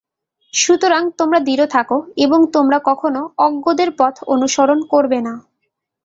[0.53, 1.89] সুতরাং তোমরা দৃঢ় থাক
[2.17, 5.33] এবং তোমরা কখনও অজ্ঞদের পথ অনুসরণ করবে না।